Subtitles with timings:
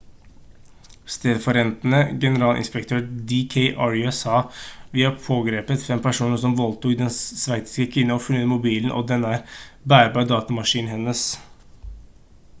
[1.15, 4.39] stedfortredende generalinspektør d k arya sa:
[4.97, 9.27] «vi har pågrepet fem personer som voldtok den sveitsiske kvinnen og funnet mobilen og den
[9.93, 11.23] bærbare datamaskinen hennes»